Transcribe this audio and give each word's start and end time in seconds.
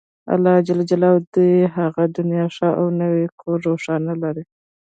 الله 0.33 0.57
ﷻ 0.67 1.21
دې 1.33 1.45
يې 1.57 1.63
هغه 1.77 2.03
دنيا 2.17 2.45
ښه 2.55 2.69
او 2.79 2.85
نوی 3.01 3.25
کور 3.41 3.57
روښانه 3.67 4.13
لري 4.23 4.43